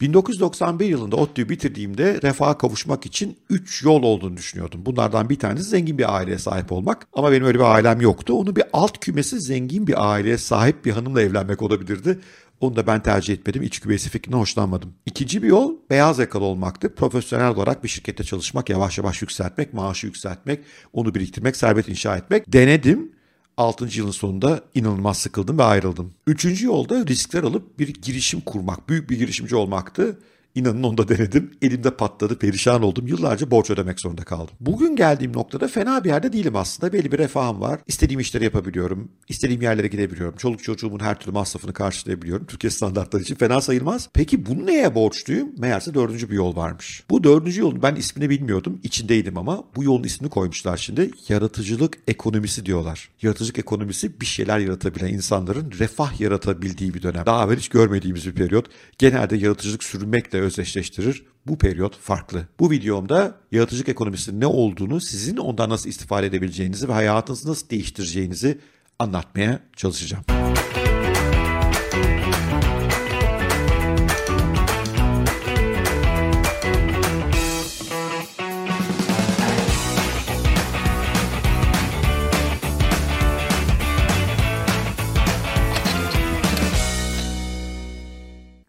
1991 0.00 0.86
yılında 0.86 1.16
ODTÜ'yü 1.16 1.48
bitirdiğimde 1.48 2.20
refaha 2.22 2.58
kavuşmak 2.58 3.06
için 3.06 3.36
3 3.50 3.82
yol 3.82 4.02
olduğunu 4.02 4.36
düşünüyordum. 4.36 4.86
Bunlardan 4.86 5.28
bir 5.28 5.38
tanesi 5.38 5.64
zengin 5.64 5.98
bir 5.98 6.16
aileye 6.16 6.38
sahip 6.38 6.72
olmak. 6.72 7.06
Ama 7.12 7.32
benim 7.32 7.44
öyle 7.44 7.58
bir 7.58 7.64
ailem 7.64 8.00
yoktu. 8.00 8.34
Onu 8.34 8.56
bir 8.56 8.64
alt 8.72 8.98
kümesi 9.00 9.40
zengin 9.40 9.86
bir 9.86 10.10
aileye 10.10 10.38
sahip 10.38 10.84
bir 10.84 10.90
hanımla 10.90 11.22
evlenmek 11.22 11.62
olabilirdi. 11.62 12.18
Onu 12.60 12.76
da 12.76 12.86
ben 12.86 13.02
tercih 13.02 13.34
etmedim. 13.34 13.62
İç 13.62 13.80
küvesi 13.80 14.10
fikrinden 14.10 14.38
hoşlanmadım. 14.38 14.92
İkinci 15.06 15.42
bir 15.42 15.48
yol 15.48 15.76
beyaz 15.90 16.18
yakalı 16.18 16.44
olmaktı. 16.44 16.94
Profesyonel 16.94 17.48
olarak 17.48 17.84
bir 17.84 17.88
şirkette 17.88 18.24
çalışmak, 18.24 18.70
yavaş 18.70 18.98
yavaş 18.98 19.22
yükseltmek, 19.22 19.74
maaşı 19.74 20.06
yükseltmek, 20.06 20.60
onu 20.92 21.14
biriktirmek, 21.14 21.56
servet 21.56 21.88
inşa 21.88 22.16
etmek. 22.16 22.52
Denedim 22.52 23.12
6. 23.56 23.98
yılın 23.98 24.10
sonunda 24.10 24.60
inanılmaz 24.74 25.18
sıkıldım 25.18 25.58
ve 25.58 25.62
ayrıldım. 25.62 26.14
Üçüncü 26.26 26.66
yolda 26.66 27.06
riskler 27.06 27.42
alıp 27.42 27.78
bir 27.78 27.88
girişim 27.88 28.40
kurmak, 28.40 28.88
büyük 28.88 29.10
bir 29.10 29.18
girişimci 29.18 29.56
olmaktı. 29.56 30.18
İnanın 30.54 30.82
onu 30.82 30.98
da 30.98 31.08
denedim. 31.08 31.50
Elimde 31.62 31.90
patladı, 31.90 32.38
perişan 32.38 32.82
oldum. 32.82 33.06
Yıllarca 33.06 33.50
borç 33.50 33.70
ödemek 33.70 34.00
zorunda 34.00 34.22
kaldım. 34.22 34.54
Bugün 34.60 34.96
geldiğim 34.96 35.32
noktada 35.32 35.68
fena 35.68 36.04
bir 36.04 36.08
yerde 36.08 36.32
değilim 36.32 36.56
aslında. 36.56 36.92
Belli 36.92 37.12
bir 37.12 37.18
refahım 37.18 37.60
var. 37.60 37.80
İstediğim 37.86 38.20
işleri 38.20 38.44
yapabiliyorum. 38.44 39.08
İstediğim 39.28 39.62
yerlere 39.62 39.86
gidebiliyorum. 39.86 40.36
Çoluk 40.36 40.62
çocuğumun 40.62 41.00
her 41.00 41.18
türlü 41.18 41.32
masrafını 41.32 41.72
karşılayabiliyorum. 41.72 42.46
Türkiye 42.46 42.70
standartları 42.70 43.22
için 43.22 43.34
fena 43.34 43.60
sayılmaz. 43.60 44.08
Peki 44.14 44.46
bu 44.46 44.66
neye 44.66 44.94
borçluyum? 44.94 45.48
Meğerse 45.58 45.94
dördüncü 45.94 46.30
bir 46.30 46.34
yol 46.34 46.56
varmış. 46.56 47.04
Bu 47.10 47.24
dördüncü 47.24 47.60
yolun 47.60 47.82
ben 47.82 47.94
ismini 47.94 48.30
bilmiyordum. 48.30 48.80
İçindeydim 48.82 49.38
ama 49.38 49.64
bu 49.76 49.84
yolun 49.84 50.04
ismini 50.04 50.30
koymuşlar 50.30 50.76
şimdi. 50.76 51.10
Yaratıcılık 51.28 51.98
ekonomisi 52.08 52.66
diyorlar. 52.66 53.08
Yaratıcılık 53.22 53.58
ekonomisi 53.58 54.20
bir 54.20 54.26
şeyler 54.26 54.58
yaratabilen 54.58 55.14
insanların 55.14 55.72
refah 55.78 56.20
yaratabildiği 56.20 56.94
bir 56.94 57.02
dönem. 57.02 57.26
Daha 57.26 57.44
evvel 57.44 57.56
hiç 57.56 57.68
görmediğimiz 57.68 58.26
bir 58.26 58.32
periyot. 58.32 58.66
Genelde 58.98 59.36
yaratıcılık 59.36 59.84
sürünmekle 59.84 60.39
özdeşleştirir. 60.40 61.24
Bu 61.46 61.58
periyot 61.58 61.96
farklı. 61.96 62.46
Bu 62.60 62.70
videomda 62.70 63.34
yaratıcılık 63.52 63.88
ekonomisinin 63.88 64.40
ne 64.40 64.46
olduğunu, 64.46 65.00
sizin 65.00 65.36
ondan 65.36 65.70
nasıl 65.70 65.88
istifade 65.88 66.26
edebileceğinizi 66.26 66.88
ve 66.88 66.92
hayatınızı 66.92 67.50
nasıl 67.50 67.68
değiştireceğinizi 67.68 68.58
anlatmaya 68.98 69.60
çalışacağım. 69.76 70.39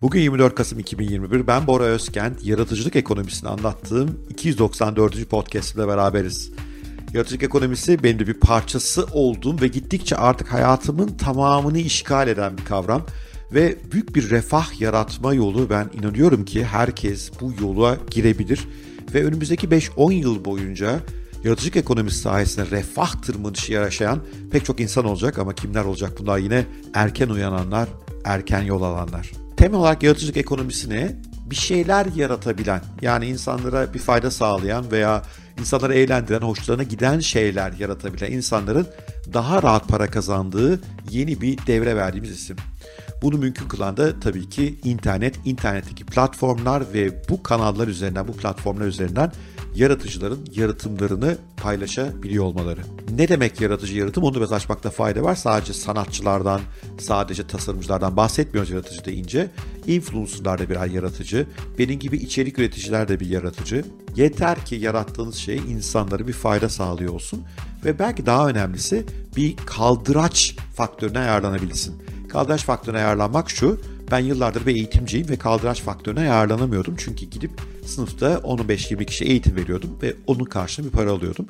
Bugün 0.02 0.22
24 0.22 0.56
Kasım 0.56 0.80
2021. 0.80 1.48
Ben 1.48 1.68
Bora 1.68 1.84
Özkent. 1.84 2.46
Yaratıcılık 2.46 2.96
ekonomisini 2.96 3.50
anlattığım 3.50 4.20
294. 4.30 5.30
podcast 5.30 5.76
ile 5.76 5.88
beraberiz. 5.88 6.52
Yaratıcılık 7.14 7.44
ekonomisi 7.44 8.04
benim 8.04 8.20
de 8.20 8.28
bir 8.28 8.34
parçası 8.34 9.06
olduğum 9.12 9.62
ve 9.62 9.68
gittikçe 9.68 10.16
artık 10.16 10.54
hayatımın 10.54 11.08
tamamını 11.08 11.80
işgal 11.80 12.28
eden 12.28 12.58
bir 12.58 12.66
kavram. 12.66 13.06
Ve 13.54 13.78
büyük 13.92 14.16
bir 14.16 14.30
refah 14.30 14.82
yaratma 14.82 15.34
yolu 15.34 15.70
ben 15.70 15.90
inanıyorum 16.00 16.46
ki 16.46 16.66
herkes 16.66 17.32
bu 17.42 17.54
yola 17.62 17.98
girebilir. 18.12 18.68
Ve 19.14 19.24
önümüzdeki 19.26 19.68
5-10 19.68 20.14
yıl 20.14 20.46
boyunca 20.46 21.00
yaratıcılık 21.44 21.76
ekonomisi 21.76 22.20
sayesinde 22.20 22.66
refah 22.72 23.22
tırmanışı 23.22 23.74
yaşayan 23.74 24.20
pek 24.52 24.66
çok 24.66 24.80
insan 24.80 25.06
olacak 25.06 25.40
ama 25.40 25.56
kimler 25.56 25.84
olacak 25.84 26.12
bunlar 26.20 26.38
yine 26.38 26.66
erken 26.94 27.30
uyananlar, 27.30 27.90
erken 28.26 28.62
yol 28.62 28.82
alanlar 28.82 29.41
temel 29.62 29.80
olarak 29.80 30.04
yaratıcılık 30.04 30.38
ekonomisine 30.38 31.16
bir 31.46 31.56
şeyler 31.56 32.06
yaratabilen 32.16 32.82
yani 33.02 33.26
insanlara 33.26 33.94
bir 33.94 34.00
fayda 34.00 34.32
sağlayan 34.32 34.92
veya 34.92 35.24
insanları 35.60 35.94
eğlendiren, 35.94 36.42
hoşlarına 36.42 36.84
giden 36.84 37.20
şeyler 37.20 37.74
yaratabilen 37.80 38.32
insanların 38.32 38.88
daha 39.34 39.64
rahat 39.64 39.88
para 39.88 40.08
kazandığı 40.08 40.82
yeni 41.10 41.42
bir 41.42 41.58
devre 41.68 41.96
verdiğimiz 41.96 42.32
isim. 42.32 42.56
Bunu 43.22 43.38
mümkün 43.38 43.68
kılan 43.68 43.98
da 43.98 44.20
tabii 44.20 44.50
ki 44.50 44.80
internet, 44.84 45.36
internetteki 45.46 46.06
platformlar 46.06 46.84
ve 46.94 47.30
bu 47.30 47.44
kanallar 47.44 47.88
üzerinden, 47.88 48.28
bu 48.28 48.38
platformlar 48.38 48.86
üzerinden 48.86 49.32
yaratıcıların 49.76 50.48
yaratımlarını 50.56 51.38
paylaşabiliyor 51.58 52.44
olmaları. 52.44 52.82
Ne 53.16 53.28
demek 53.28 53.62
yaratıcı 53.62 53.98
yaratım 53.98 54.24
onu 54.24 54.36
biraz 54.36 54.52
açmakta 54.52 54.90
fayda 54.90 55.24
var. 55.24 55.36
Sadece 55.36 55.74
sanatçılardan, 55.74 56.62
sadece 57.00 57.48
tasarımcılardan 57.48 58.18
bahsetmiyoruz 58.18 58.72
yaratıcı 58.72 59.06
deyince. 59.06 59.50
Influencerlar 59.88 60.60
da 60.60 60.70
birer 60.70 60.88
yaratıcı. 60.88 61.48
Benim 61.80 62.00
gibi 62.00 62.18
içerik 62.18 62.60
üreticiler 62.60 63.08
de 63.08 63.20
bir 63.20 63.30
yaratıcı. 63.30 63.86
Yeter 64.16 64.66
ki 64.66 64.76
yarattığınız 64.76 65.36
şey 65.36 65.58
insanlara 65.58 66.28
bir 66.28 66.34
fayda 66.34 66.70
sağlıyor 66.70 67.14
olsun. 67.14 67.44
Ve 67.86 68.00
belki 68.00 68.26
daha 68.26 68.50
önemlisi 68.50 69.06
bir 69.38 69.56
kaldıraç 69.66 70.56
faktörüne 70.76 71.20
ayarlanabilsin. 71.20 71.96
Kaldıraç 72.30 72.64
faktörüne 72.64 72.98
ayarlanmak 72.98 73.50
şu, 73.50 73.82
ben 74.12 74.20
yıllardır 74.20 74.66
bir 74.66 74.76
eğitimciyim 74.76 75.30
ve 75.30 75.36
kaldıraç 75.36 75.82
faktörüne 75.82 76.20
ayarlanamıyordum. 76.20 76.96
Çünkü 76.98 77.26
gidip 77.26 77.52
sınıfta 77.92 78.34
15-20 78.34 79.06
kişi 79.06 79.26
eğitim 79.26 79.56
veriyordum 79.56 79.98
ve 80.04 80.14
onun 80.28 80.46
karşılığında 80.46 80.92
bir 80.92 80.98
para 80.98 81.12
alıyordum. 81.12 81.48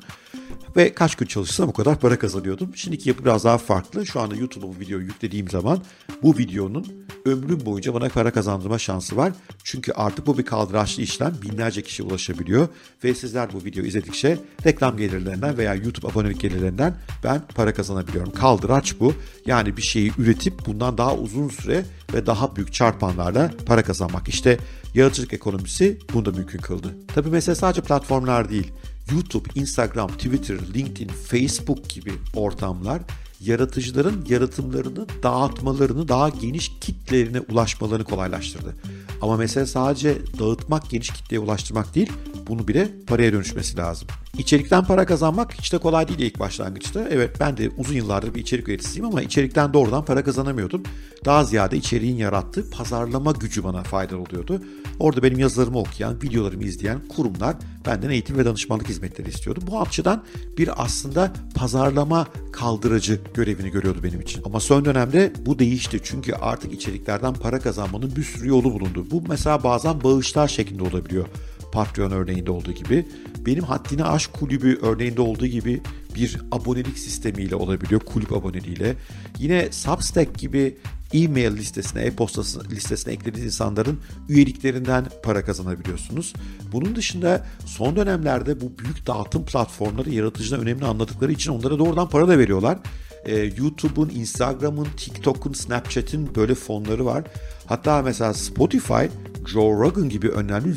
Ve 0.76 0.94
kaç 0.94 1.14
gün 1.14 1.26
çalışsam 1.26 1.68
o 1.68 1.72
kadar 1.72 2.00
para 2.00 2.18
kazanıyordum. 2.18 2.76
Şimdiki 2.76 3.08
yapı 3.08 3.24
biraz 3.24 3.44
daha 3.44 3.58
farklı. 3.58 4.06
Şu 4.06 4.20
anda 4.20 4.36
YouTube'a 4.36 4.68
bu 4.68 4.80
videoyu 4.80 5.04
yüklediğim 5.04 5.48
zaman 5.48 5.82
bu 6.22 6.38
videonun 6.38 6.86
ömrüm 7.24 7.66
boyunca 7.66 7.94
bana 7.94 8.08
para 8.08 8.30
kazandırma 8.30 8.78
şansı 8.78 9.16
var. 9.16 9.32
Çünkü 9.64 9.92
artık 9.92 10.26
bu 10.26 10.38
bir 10.38 10.44
kaldıraçlı 10.44 11.02
işlem 11.02 11.34
binlerce 11.42 11.82
kişi 11.82 12.02
ulaşabiliyor. 12.02 12.68
Ve 13.04 13.14
sizler 13.14 13.52
bu 13.52 13.64
videoyu 13.64 13.88
izledikçe 13.88 14.38
reklam 14.66 14.96
gelirlerinden 14.96 15.58
veya 15.58 15.74
YouTube 15.74 16.08
abonelik 16.08 16.40
gelirlerinden 16.40 16.94
ben 17.24 17.42
para 17.54 17.74
kazanabiliyorum. 17.74 18.32
Kaldıraç 18.32 19.00
bu. 19.00 19.14
Yani 19.46 19.76
bir 19.76 19.82
şeyi 19.82 20.12
üretip 20.18 20.66
bundan 20.66 20.98
daha 20.98 21.16
uzun 21.16 21.48
süre 21.48 21.84
ve 22.14 22.26
daha 22.26 22.56
büyük 22.56 22.72
çarpanlarla 22.72 23.50
para 23.66 23.82
kazanmak. 23.82 24.28
İşte 24.28 24.58
yaratıcılık 24.94 25.32
ekonomisi 25.32 25.98
bunu 26.14 26.24
da 26.24 26.30
mümkün 26.30 26.58
kıldı. 26.58 26.94
Tabii 27.14 27.28
mesele 27.28 27.54
sadece 27.54 27.80
platformlar 27.80 28.50
değil. 28.50 28.72
YouTube, 29.10 29.48
Instagram, 29.54 30.08
Twitter, 30.08 30.58
LinkedIn, 30.74 31.08
Facebook 31.08 31.88
gibi 31.88 32.12
ortamlar 32.34 33.02
yaratıcıların 33.40 34.24
yaratımlarını 34.28 35.06
dağıtmalarını, 35.22 36.08
daha 36.08 36.28
geniş 36.28 36.72
kitlerine 36.80 37.40
ulaşmalarını 37.40 38.04
kolaylaştırdı. 38.04 38.76
Ama 39.22 39.36
mesele 39.36 39.66
sadece 39.66 40.18
dağıtmak, 40.38 40.90
geniş 40.90 41.10
kitleye 41.10 41.40
ulaştırmak 41.40 41.94
değil, 41.94 42.12
bunu 42.48 42.68
bile 42.68 42.90
paraya 43.06 43.32
dönüşmesi 43.32 43.76
lazım. 43.76 44.08
İçerikten 44.38 44.84
para 44.84 45.06
kazanmak 45.06 45.54
hiç 45.54 45.72
de 45.72 45.78
kolay 45.78 46.08
değil 46.08 46.18
ilk 46.18 46.38
başlangıçta. 46.40 47.08
Evet 47.10 47.40
ben 47.40 47.56
de 47.56 47.70
uzun 47.76 47.94
yıllardır 47.94 48.34
bir 48.34 48.40
içerik 48.40 48.68
üreticisiyim 48.68 49.06
ama 49.06 49.22
içerikten 49.22 49.72
doğrudan 49.72 50.04
para 50.04 50.24
kazanamıyordum. 50.24 50.82
Daha 51.24 51.44
ziyade 51.44 51.76
içeriğin 51.76 52.16
yarattığı 52.16 52.70
pazarlama 52.70 53.32
gücü 53.32 53.64
bana 53.64 53.82
faydalı 53.82 54.20
oluyordu. 54.20 54.62
Orada 54.98 55.22
benim 55.22 55.38
yazılarımı 55.38 55.78
okuyan, 55.78 56.22
videolarımı 56.22 56.64
izleyen 56.64 56.98
kurumlar 57.08 57.56
benden 57.86 58.10
eğitim 58.10 58.38
ve 58.38 58.44
danışmanlık 58.44 58.88
hizmetleri 58.88 59.28
istiyordu. 59.28 59.60
Bu 59.66 59.80
açıdan 59.80 60.24
bir 60.58 60.84
aslında 60.84 61.32
pazarlama 61.54 62.26
kaldırıcı 62.52 63.20
görevini 63.34 63.70
görüyordu 63.70 63.98
benim 64.02 64.20
için. 64.20 64.42
Ama 64.44 64.60
son 64.60 64.84
dönemde 64.84 65.32
bu 65.46 65.58
değişti. 65.58 66.00
Çünkü 66.02 66.32
artık 66.32 66.72
içeriklerden 66.72 67.34
para 67.34 67.60
kazanmanın 67.60 68.16
bir 68.16 68.22
sürü 68.22 68.48
yolu 68.48 68.72
bulundu. 68.72 69.06
Bu 69.10 69.22
mesela 69.28 69.64
bazen 69.64 70.04
bağışlar 70.04 70.48
şeklinde 70.48 70.82
olabiliyor. 70.82 71.26
Patreon 71.72 72.10
örneğinde 72.10 72.50
olduğu 72.50 72.72
gibi. 72.72 73.06
Benim 73.46 73.64
Haddini 73.64 74.04
Aşk 74.04 74.32
Kulübü 74.32 74.78
örneğinde 74.82 75.20
olduğu 75.20 75.46
gibi 75.46 75.82
bir 76.14 76.38
abonelik 76.52 76.98
sistemiyle 76.98 77.54
olabiliyor. 77.54 78.00
Kulüp 78.00 78.32
aboneliğiyle. 78.32 78.96
Yine 79.38 79.72
Substack 79.72 80.38
gibi 80.38 80.76
e-mail 81.12 81.56
listesine, 81.56 82.02
e-posta 82.02 82.42
listesine 82.70 83.12
eklediğiniz 83.12 83.54
insanların 83.54 84.00
üyeliklerinden 84.28 85.06
para 85.22 85.44
kazanabiliyorsunuz. 85.44 86.32
Bunun 86.72 86.96
dışında 86.96 87.46
son 87.66 87.96
dönemlerde 87.96 88.60
bu 88.60 88.78
büyük 88.78 89.06
dağıtım 89.06 89.44
platformları 89.44 90.10
yaratıcının 90.10 90.60
önemli 90.60 90.84
anladıkları 90.84 91.32
için 91.32 91.52
onlara 91.52 91.78
doğrudan 91.78 92.08
para 92.08 92.28
da 92.28 92.38
veriyorlar. 92.38 92.78
Ee, 93.24 93.36
YouTube'un, 93.36 94.08
Instagram'ın, 94.08 94.86
TikTok'un, 94.96 95.52
Snapchat'in 95.52 96.34
böyle 96.34 96.54
fonları 96.54 97.04
var. 97.04 97.24
Hatta 97.66 98.02
mesela 98.02 98.34
Spotify, 98.34 99.04
Joe 99.46 99.72
Rogan 99.72 100.08
gibi 100.08 100.28
önemli 100.28 100.72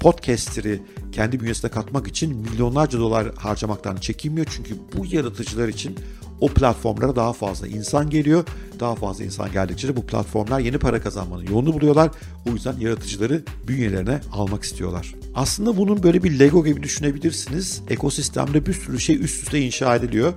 podcastleri 0.00 0.82
kendi 1.12 1.40
bünyesine 1.40 1.70
katmak 1.70 2.06
için 2.06 2.36
milyonlarca 2.36 2.98
dolar 2.98 3.34
harcamaktan 3.34 3.96
çekinmiyor. 3.96 4.46
Çünkü 4.50 4.74
bu 4.96 5.06
yaratıcılar 5.16 5.68
için 5.68 5.98
o 6.40 6.48
platformlara 6.48 7.16
daha 7.16 7.32
fazla 7.32 7.66
insan 7.68 8.10
geliyor. 8.10 8.44
Daha 8.80 8.94
fazla 8.94 9.24
insan 9.24 9.52
geldikçe 9.52 9.88
de 9.88 9.96
bu 9.96 10.06
platformlar 10.06 10.60
yeni 10.60 10.78
para 10.78 11.00
kazanmanın 11.00 11.46
yolunu 11.46 11.72
buluyorlar. 11.72 12.10
O 12.48 12.50
yüzden 12.50 12.76
yaratıcıları 12.78 13.42
bünyelerine 13.68 14.20
almak 14.32 14.62
istiyorlar. 14.62 15.14
Aslında 15.34 15.76
bunun 15.76 16.02
böyle 16.02 16.22
bir 16.22 16.38
Lego 16.38 16.64
gibi 16.64 16.82
düşünebilirsiniz. 16.82 17.82
Ekosistemde 17.88 18.66
bir 18.66 18.72
sürü 18.72 19.00
şey 19.00 19.24
üst 19.24 19.42
üste 19.42 19.60
inşa 19.60 19.96
ediliyor. 19.96 20.32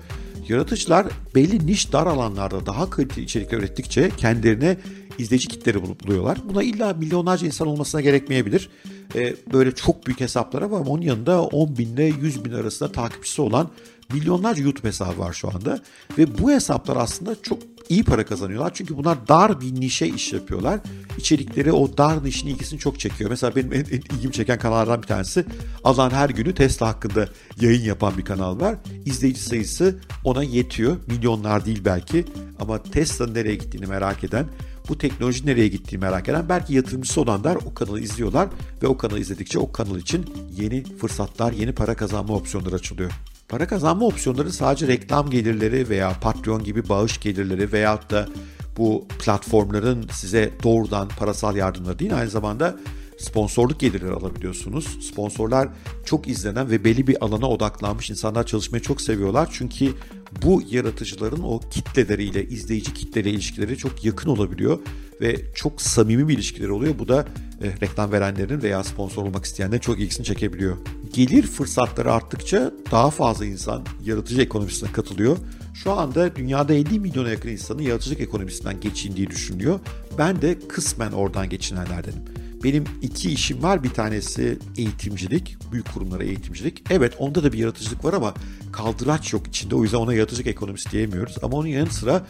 Yaratıcılar 0.50 1.07
belli 1.36 1.68
niş 1.68 1.94
dar 1.94 2.07
alanlarda 2.07 2.65
daha 2.65 2.89
kaliteli 2.89 3.25
içerikler 3.25 3.57
ürettikçe 3.57 4.09
kendilerine 4.18 4.77
izleyici 5.17 5.47
kitleri 5.47 5.81
buluyorlar. 6.03 6.37
Buna 6.49 6.63
illa 6.63 6.93
milyonlarca 6.93 7.47
insan 7.47 7.67
olmasına 7.67 8.01
gerekmeyebilir. 8.01 8.69
Ee, 9.15 9.35
böyle 9.53 9.75
çok 9.75 10.07
büyük 10.07 10.19
hesaplara 10.19 10.71
var 10.71 10.81
ama 10.81 10.89
onun 10.89 11.01
yanında 11.01 11.43
10 11.43 11.77
binle 11.77 12.03
100 12.03 12.45
bin 12.45 12.51
arasında 12.51 12.91
takipçisi 12.91 13.41
olan 13.41 13.69
milyonlarca 14.13 14.63
YouTube 14.63 14.87
hesabı 14.87 15.19
var 15.19 15.33
şu 15.33 15.47
anda. 15.49 15.79
Ve 16.17 16.37
bu 16.37 16.51
hesaplar 16.51 16.95
aslında 16.95 17.41
çok 17.41 17.59
iyi 17.89 18.03
para 18.03 18.25
kazanıyorlar. 18.25 18.73
Çünkü 18.73 18.97
bunlar 18.97 19.27
dar 19.27 19.61
bir 19.61 19.81
nişe 19.81 20.07
iş 20.07 20.33
yapıyorlar. 20.33 20.79
İçerikleri 21.17 21.71
o 21.71 21.97
dar 21.97 22.23
nişin 22.23 22.47
ilgisini 22.47 22.79
çok 22.79 22.99
çekiyor. 22.99 23.29
Mesela 23.29 23.55
benim 23.55 23.73
en, 23.73 23.79
en 23.79 24.15
ilgimi 24.15 24.33
çeken 24.33 24.59
kanallardan 24.59 25.01
bir 25.01 25.07
tanesi 25.07 25.45
Allah'ın 25.83 26.09
her 26.09 26.29
günü 26.29 26.53
Tesla 26.53 26.87
hakkında 26.87 27.29
yayın 27.61 27.83
yapan 27.83 28.17
bir 28.17 28.25
kanal 28.25 28.59
var. 28.59 28.75
İzleyici 29.05 29.41
sayısı 29.41 29.99
ona 30.23 30.43
yetiyor. 30.43 30.97
Milyonlar 31.07 31.65
değil 31.65 31.81
belki 31.85 32.25
ama 32.59 32.83
Tesla'nın 32.83 33.33
nereye 33.33 33.55
gittiğini 33.55 33.85
merak 33.85 34.23
eden 34.23 34.45
bu 34.89 34.97
teknoloji 34.97 35.45
nereye 35.45 35.67
gittiğini 35.67 36.01
merak 36.01 36.29
eden 36.29 36.49
belki 36.49 36.73
yatırımcısı 36.73 37.21
olanlar 37.21 37.55
o 37.55 37.73
kanalı 37.73 37.99
izliyorlar 37.99 38.47
ve 38.83 38.87
o 38.87 38.97
kanalı 38.97 39.19
izledikçe 39.19 39.59
o 39.59 39.71
kanal 39.71 39.97
için 39.97 40.25
yeni 40.57 40.83
fırsatlar, 40.83 41.51
yeni 41.51 41.71
para 41.71 41.95
kazanma 41.95 42.33
opsiyonları 42.33 42.75
açılıyor. 42.75 43.11
Para 43.49 43.67
kazanma 43.67 44.05
opsiyonları 44.05 44.53
sadece 44.53 44.87
reklam 44.87 45.29
gelirleri 45.29 45.89
veya 45.89 46.13
Patreon 46.21 46.63
gibi 46.63 46.89
bağış 46.89 47.19
gelirleri 47.19 47.71
veyahut 47.71 48.11
da 48.11 48.27
bu 48.77 49.07
platformların 49.19 50.07
size 50.11 50.51
doğrudan 50.63 51.07
parasal 51.07 51.55
yardımları 51.55 51.99
değil 51.99 52.17
aynı 52.17 52.29
zamanda 52.29 52.75
sponsorluk 53.17 53.79
gelirleri 53.79 54.13
alabiliyorsunuz. 54.13 54.97
Sponsorlar 55.01 55.69
çok 56.05 56.27
izlenen 56.27 56.69
ve 56.69 56.83
belli 56.83 57.07
bir 57.07 57.25
alana 57.25 57.49
odaklanmış 57.49 58.09
insanlar 58.09 58.45
çalışmayı 58.45 58.83
çok 58.83 59.01
seviyorlar. 59.01 59.49
Çünkü 59.51 59.93
bu 60.43 60.61
yaratıcıların 60.71 61.43
o 61.43 61.59
kitleleriyle, 61.71 62.47
izleyici 62.47 62.93
kitleriyle 62.93 63.35
ilişkileri 63.35 63.77
çok 63.77 64.05
yakın 64.05 64.29
olabiliyor 64.29 64.79
ve 65.21 65.53
çok 65.55 65.81
samimi 65.81 66.27
bir 66.27 66.33
ilişkileri 66.33 66.71
oluyor. 66.71 66.99
Bu 66.99 67.07
da 67.07 67.25
e, 67.63 67.81
reklam 67.81 68.11
verenlerin 68.11 68.61
veya 68.61 68.83
sponsor 68.83 69.23
olmak 69.23 69.45
isteyenlerin 69.45 69.81
çok 69.81 69.99
ilgisini 69.99 70.25
çekebiliyor. 70.25 70.77
Gelir 71.13 71.43
fırsatları 71.43 72.13
arttıkça 72.13 72.71
daha 72.91 73.09
fazla 73.09 73.45
insan 73.45 73.83
yaratıcı 74.05 74.41
ekonomisine 74.41 74.91
katılıyor. 74.91 75.37
Şu 75.73 75.91
anda 75.91 76.35
dünyada 76.35 76.73
50 76.73 76.99
milyona 76.99 77.29
yakın 77.29 77.49
insanın 77.49 77.81
yaratıcılık 77.81 78.21
ekonomisinden 78.21 78.79
geçindiği 78.79 79.29
düşünülüyor. 79.29 79.79
Ben 80.17 80.41
de 80.41 80.59
kısmen 80.67 81.11
oradan 81.11 81.49
geçinenlerdenim. 81.49 82.36
Benim 82.63 82.83
iki 83.01 83.31
işim 83.31 83.63
var. 83.63 83.83
Bir 83.83 83.89
tanesi 83.89 84.59
eğitimcilik, 84.77 85.57
büyük 85.71 85.94
kurumlara 85.94 86.24
eğitimcilik. 86.24 86.83
Evet 86.89 87.13
onda 87.19 87.44
da 87.44 87.54
bir 87.54 87.57
yaratıcılık 87.57 88.06
var 88.06 88.13
ama 88.13 88.33
kaldıraç 88.71 89.33
yok 89.33 89.48
içinde. 89.48 89.75
O 89.75 89.83
yüzden 89.83 89.98
ona 89.98 90.13
yaratıcılık 90.13 90.48
ekonomisi 90.48 90.92
diyemiyoruz. 90.92 91.36
Ama 91.44 91.57
onun 91.57 91.68
yanı 91.68 91.89
sıra 91.89 92.27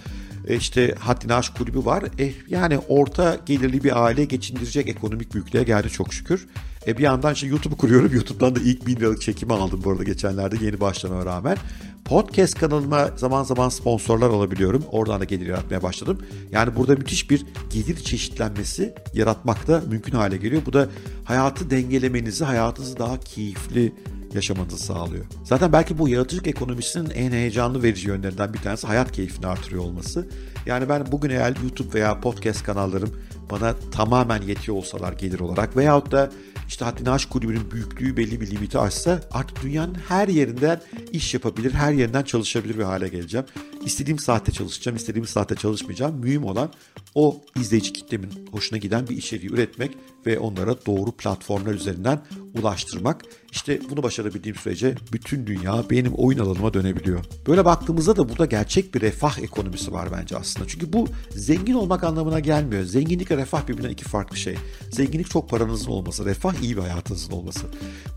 e, 0.48 0.56
işte 0.56 0.96
Haddini 1.00 1.34
Aşk 1.34 1.56
Kulübü 1.56 1.86
var. 1.86 2.04
E, 2.20 2.34
yani 2.48 2.78
orta 2.78 3.38
gelirli 3.46 3.84
bir 3.84 4.04
aile 4.06 4.26
geçindirecek 4.26 4.88
ekonomik 4.88 5.34
büyüklüğe 5.34 5.64
geldi 5.64 5.90
çok 5.90 6.14
şükür. 6.14 6.48
E 6.88 6.98
bir 6.98 7.04
yandan 7.04 7.34
işte 7.34 7.48
YouTube'u 7.48 7.78
kuruyorum. 7.78 8.12
YouTube'dan 8.14 8.56
da 8.56 8.60
ilk 8.60 8.88
bin 8.88 8.96
liralık 8.96 9.22
çekimi 9.22 9.54
aldım 9.54 9.82
bu 9.84 9.92
arada 9.92 10.04
geçenlerde 10.04 10.66
yeni 10.66 10.80
başlamaya 10.80 11.26
rağmen. 11.26 11.58
Podcast 12.06 12.60
kanalıma 12.60 13.10
zaman 13.16 13.44
zaman 13.44 13.70
sponsorlar 13.70 14.30
alabiliyorum. 14.30 14.84
Oradan 14.92 15.20
da 15.20 15.24
gelir 15.24 15.46
yaratmaya 15.46 15.84
başladım. 15.84 16.22
Yani 16.52 16.76
burada 16.76 16.96
müthiş 16.96 17.30
bir 17.30 17.46
gelir 17.74 17.96
çeşitlenmesi 17.96 18.94
yaratmak 19.14 19.68
da 19.68 19.84
mümkün 19.90 20.12
hale 20.12 20.38
geliyor. 20.38 20.62
Bu 20.66 20.74
da 20.74 20.90
hayatı 21.24 21.70
dengelemenizi, 21.70 22.44
hayatınızı 22.44 23.00
daha 23.00 23.20
keyifli 23.20 23.94
yaşamanızı 24.34 24.78
sağlıyor. 24.78 25.26
Zaten 25.44 25.74
belki 25.74 25.98
bu 25.98 26.10
yaratıcılık 26.10 26.48
ekonomisinin 26.48 27.10
en 27.10 27.32
heyecanlı 27.32 27.84
verici 27.84 28.08
yönlerinden 28.08 28.54
bir 28.54 28.60
tanesi 28.60 28.88
hayat 28.88 29.12
keyfini 29.12 29.48
artırıyor 29.48 29.84
olması. 29.84 30.28
Yani 30.66 30.90
ben 30.90 31.12
bugün 31.12 31.30
eğer 31.30 31.56
YouTube 31.64 31.94
veya 31.94 32.22
podcast 32.22 32.64
kanallarım 32.64 33.12
bana 33.52 33.76
tamamen 33.92 34.42
yetiyor 34.42 34.78
olsalar 34.78 35.14
gelir 35.14 35.40
olarak 35.40 35.78
veyahut 35.78 36.12
da 36.12 36.30
işte 36.68 36.86
Haddini 36.86 37.10
Aşk 37.10 37.30
Kulübü'nün 37.30 37.72
büyüklüğü 37.72 38.18
belli 38.18 38.42
bir 38.42 38.52
limiti 38.52 38.80
aşsa 38.80 39.22
artık 39.32 39.64
dünyanın 39.64 39.96
her 39.96 40.28
yerinden 40.28 40.82
iş 41.12 41.34
yapabilir, 41.34 41.72
her 41.72 41.94
yerinden 41.94 42.24
çalışabilir 42.24 42.78
bir 42.78 42.84
hale 42.84 43.08
geleceğim. 43.08 43.46
İstediğim 43.86 44.20
saatte 44.20 44.52
çalışacağım, 44.52 44.98
istediğim 44.98 45.28
saatte 45.28 45.56
çalışmayacağım. 45.56 46.16
Mühim 46.16 46.44
olan 46.44 46.74
o 47.16 47.42
izleyici 47.60 47.94
kitlemin 47.94 48.48
hoşuna 48.52 48.80
giden 48.80 49.08
bir 49.08 49.18
içeriği 49.18 49.52
üretmek 49.52 49.92
ve 50.28 50.40
onlara 50.40 50.86
doğru 50.86 51.12
platformlar 51.12 51.74
üzerinden 51.74 52.22
ulaştırmak. 52.60 53.26
İşte 53.52 53.80
bunu 53.90 54.04
başarabildiğim 54.04 54.56
sürece 54.56 54.96
bütün 55.12 55.48
dünya 55.48 55.84
benim 55.90 56.14
oyun 56.14 56.40
alanıma 56.40 56.74
dönebiliyor. 56.74 57.26
Böyle 57.48 57.66
baktığımızda 57.66 58.16
da 58.16 58.30
burada 58.30 58.46
gerçek 58.46 58.96
bir 58.96 59.02
refah 59.02 59.40
ekonomisi 59.40 59.94
var 59.94 60.10
bence 60.18 60.38
aslında. 60.38 60.68
Çünkü 60.68 60.94
bu 60.94 61.08
zengin 61.30 61.74
olmak 61.74 62.04
anlamına 62.04 62.40
gelmiyor. 62.40 62.84
Zenginlikle 62.84 63.38
refah 63.38 63.68
birbirinden 63.68 63.90
iki 63.90 64.04
farklı 64.04 64.38
şey. 64.38 64.56
Zenginlik 64.92 65.30
çok 65.30 65.50
paranızın 65.50 65.92
olması, 65.92 66.26
refah 66.26 66.54
iyi 66.64 66.78
bir 66.78 66.82
hayatınızın 66.82 67.32
olması. 67.32 67.66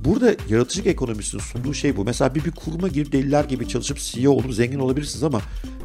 Burada 0.05 0.35
yaratıcılık 0.49 0.87
ekonomisinin 0.87 1.43
sunduğu 1.43 1.75
şey 1.75 1.97
bu. 1.97 2.05
Mesela 2.05 2.35
bir, 2.35 2.45
bir 2.45 2.51
kuruma 2.51 2.89
girip 2.89 3.13
deliler 3.13 3.45
gibi 3.45 3.69
çalışıp 3.69 3.99
CEO 3.99 4.33
olup 4.33 4.55
zengin 4.55 4.79
olabilirsiniz 4.79 5.23
ama 5.25 5.41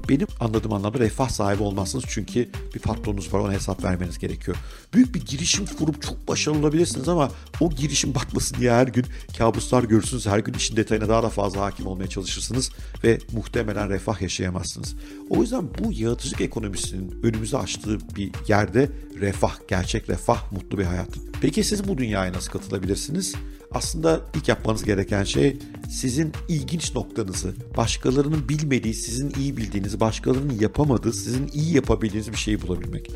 benim 0.10 0.28
anladığım 0.40 0.74
anlamda 0.74 1.00
refah 1.00 1.30
sahibi 1.30 1.64
olmazsınız 1.64 2.06
çünkü 2.08 2.50
bir 2.76 2.80
patronunuz 2.80 3.34
var 3.34 3.40
ona 3.40 3.54
hesap 3.54 3.84
vermeniz 3.84 4.20
gerekiyor. 4.20 4.58
Büyük 4.94 5.16
bir 5.16 5.26
girişim 5.26 5.66
kurup 5.66 6.06
çok 6.16 6.28
başarılı 6.28 6.60
olabilirsiniz 6.60 7.10
ama 7.10 7.32
o 7.60 7.70
girişim 7.70 8.16
batmasın 8.16 8.58
diye 8.60 8.72
her 8.72 8.88
gün 8.88 9.06
kabuslar 9.38 9.84
görürsünüz. 9.84 10.28
Her 10.28 10.40
gün 10.40 10.54
işin 10.54 10.76
detayına 10.76 11.10
daha 11.10 11.24
da 11.24 11.30
fazla 11.30 11.62
hakim 11.62 11.88
olmaya 11.88 12.08
çalışırsınız 12.08 12.72
ve 13.04 13.20
muhtemelen 13.34 13.90
refah 13.90 14.22
yaşayamazsınız. 14.22 14.96
O 15.30 15.42
yüzden 15.42 15.64
bu 15.80 15.92
yaratıcılık 15.92 16.42
ekonomisinin 16.42 17.24
önümüze 17.24 17.58
açtığı 17.58 18.16
bir 18.16 18.32
yerde 18.48 18.90
refah, 19.20 19.56
gerçek 19.68 20.10
refah, 20.10 20.52
mutlu 20.52 20.78
bir 20.78 20.84
hayat. 20.84 21.10
Peki 21.42 21.64
siz 21.64 21.88
bu 21.88 21.98
dünyaya 21.98 22.34
nasıl 22.34 22.52
katılabilirsiniz? 22.52 23.36
Aslında 23.72 24.22
ilk 24.36 24.48
yapmanız 24.48 24.84
gereken 24.84 25.24
şey 25.24 25.58
sizin 25.90 26.32
ilginç 26.50 26.96
noktanızı, 26.96 27.56
başkalarının 27.78 28.50
bilmediği, 28.50 28.94
sizin 28.94 29.34
iyi 29.40 29.58
bildiğiniz, 29.58 30.00
başkalarının 30.00 30.60
yapamadığı, 30.60 31.14
sizin 31.14 31.48
iyi 31.54 31.76
yapabildiğiniz 31.76 32.32
bir 32.32 32.38
şeyi 32.38 32.62
bulabilmek. 32.62 33.12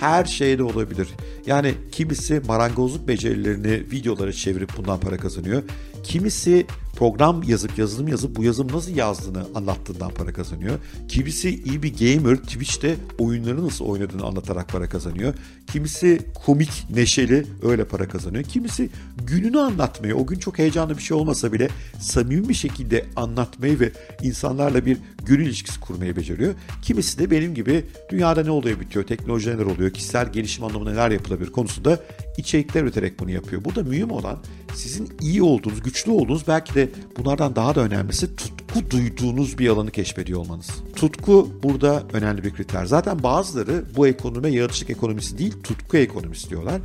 Her 0.00 0.24
şeyde 0.24 0.62
olabilir. 0.62 1.08
Yani 1.46 1.74
kimisi 1.92 2.40
marangozluk 2.46 3.08
becerilerini 3.08 3.72
videolara 3.92 4.32
çevirip 4.32 4.76
bundan 4.76 5.00
para 5.00 5.16
kazanıyor. 5.16 5.62
Kimisi 6.04 6.66
program 7.00 7.42
yazıp 7.42 7.78
yazılım 7.78 8.08
yazıp 8.08 8.36
bu 8.36 8.44
yazım 8.44 8.72
nasıl 8.72 8.96
yazdığını 8.96 9.46
anlattığından 9.54 10.10
para 10.10 10.32
kazanıyor. 10.32 10.78
Kimisi 11.08 11.62
iyi 11.64 11.82
bir 11.82 11.92
gamer 11.98 12.36
Twitch'te 12.36 12.96
oyunları 13.18 13.66
nasıl 13.66 13.84
oynadığını 13.84 14.24
anlatarak 14.24 14.68
para 14.68 14.88
kazanıyor. 14.88 15.34
Kimisi 15.66 16.20
komik, 16.46 16.86
neşeli 16.94 17.46
öyle 17.62 17.84
para 17.84 18.08
kazanıyor. 18.08 18.44
Kimisi 18.44 18.90
gününü 19.26 19.60
anlatmayı, 19.60 20.16
o 20.16 20.26
gün 20.26 20.38
çok 20.38 20.58
heyecanlı 20.58 20.96
bir 20.96 21.02
şey 21.02 21.16
olmasa 21.16 21.52
bile 21.52 21.68
samimi 22.00 22.48
bir 22.48 22.54
şekilde 22.54 23.06
anlatmayı 23.16 23.80
ve 23.80 23.92
insanlarla 24.22 24.86
bir 24.86 24.98
gönül 25.26 25.46
ilişkisi 25.46 25.80
kurmayı 25.80 26.16
beceriyor. 26.16 26.54
Kimisi 26.82 27.18
de 27.18 27.30
benim 27.30 27.54
gibi 27.54 27.84
dünyada 28.10 28.42
ne 28.42 28.50
oluyor 28.50 28.80
bitiyor, 28.80 29.06
teknoloji 29.06 29.50
neler 29.50 29.66
oluyor, 29.66 29.90
kişisel 29.90 30.32
gelişim 30.32 30.64
anlamında 30.64 30.90
neler 30.90 31.10
yapılabilir 31.10 31.52
konusunda 31.52 32.00
içerikler 32.36 32.82
üreterek 32.82 33.20
bunu 33.20 33.30
yapıyor. 33.30 33.64
Burada 33.64 33.82
mühim 33.82 34.10
olan 34.10 34.38
sizin 34.80 35.08
iyi 35.20 35.42
olduğunuz, 35.42 35.82
güçlü 35.82 36.10
olduğunuz 36.10 36.48
belki 36.48 36.74
de 36.74 36.88
bunlardan 37.16 37.56
daha 37.56 37.74
da 37.74 37.80
önemlisi 37.80 38.36
tutku 38.36 38.90
duyduğunuz 38.90 39.58
bir 39.58 39.68
alanı 39.68 39.90
keşfediyor 39.90 40.40
olmanız. 40.40 40.70
Tutku 40.96 41.48
burada 41.62 42.02
önemli 42.12 42.44
bir 42.44 42.54
kriter. 42.54 42.84
Zaten 42.84 43.22
bazıları 43.22 43.84
bu 43.96 44.06
ekonomi 44.06 44.54
yaratıcılık 44.54 44.90
ekonomisi 44.90 45.38
değil 45.38 45.54
tutku 45.62 45.96
ekonomisi 45.96 46.50
diyorlar. 46.50 46.80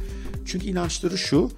Çünkü 0.45 0.67
inançları 0.67 1.17
şu, 1.17 1.51